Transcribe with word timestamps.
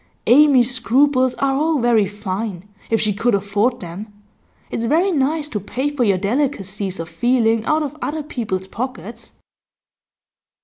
Amy's 0.25 0.73
scruples 0.73 1.35
are 1.35 1.53
all 1.53 1.77
very 1.77 2.07
fine, 2.07 2.67
if 2.89 2.99
she 2.99 3.13
could 3.13 3.35
afford 3.35 3.81
them; 3.81 4.11
it's 4.71 4.85
very 4.85 5.11
nice 5.11 5.47
to 5.47 5.59
pay 5.59 5.91
for 5.91 6.03
your 6.03 6.17
delicacies 6.17 6.99
of 6.99 7.07
feeling 7.07 7.63
out 7.65 7.83
of 7.83 7.95
other 8.01 8.23
people's 8.23 8.65
pockets. 8.65 9.33